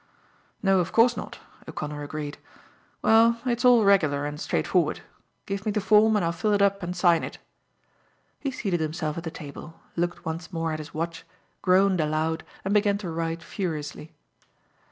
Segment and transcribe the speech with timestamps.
[0.63, 1.37] "No, of course not,"
[1.69, 2.39] O'Connor agreed.
[3.03, 5.01] "Well, it's all regular and straightforward.
[5.45, 7.37] Give me the form and I'll fill it up and sign it."
[8.39, 11.23] He seated himself at the table, looked once more at his watch,
[11.61, 14.11] groaned aloud and began to write furiously.